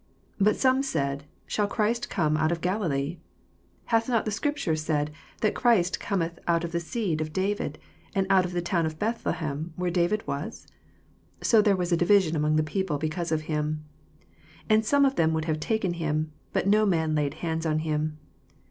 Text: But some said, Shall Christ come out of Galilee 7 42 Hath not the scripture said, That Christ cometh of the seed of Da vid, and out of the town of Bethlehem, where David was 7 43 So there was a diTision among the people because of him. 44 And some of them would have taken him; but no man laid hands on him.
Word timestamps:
But 0.39 0.55
some 0.55 0.81
said, 0.81 1.25
Shall 1.45 1.67
Christ 1.67 2.09
come 2.09 2.35
out 2.35 2.51
of 2.51 2.59
Galilee 2.59 3.17
7 3.85 3.85
42 3.85 3.85
Hath 3.85 4.09
not 4.09 4.25
the 4.25 4.31
scripture 4.31 4.75
said, 4.75 5.11
That 5.41 5.53
Christ 5.53 5.99
cometh 5.99 6.39
of 6.47 6.71
the 6.71 6.79
seed 6.79 7.21
of 7.21 7.31
Da 7.31 7.53
vid, 7.53 7.77
and 8.15 8.25
out 8.27 8.43
of 8.43 8.53
the 8.53 8.63
town 8.63 8.87
of 8.87 8.97
Bethlehem, 8.97 9.73
where 9.75 9.91
David 9.91 10.25
was 10.25 10.65
7 11.43 11.45
43 11.45 11.45
So 11.47 11.61
there 11.61 11.75
was 11.75 11.91
a 11.91 11.97
diTision 11.97 12.33
among 12.33 12.55
the 12.55 12.63
people 12.63 12.97
because 12.97 13.31
of 13.31 13.41
him. 13.41 13.85
44 14.69 14.75
And 14.75 14.83
some 14.83 15.05
of 15.05 15.17
them 15.17 15.33
would 15.33 15.45
have 15.45 15.59
taken 15.59 15.93
him; 15.93 16.31
but 16.51 16.67
no 16.67 16.87
man 16.87 17.13
laid 17.13 17.35
hands 17.35 17.67
on 17.67 17.77
him. 17.77 18.17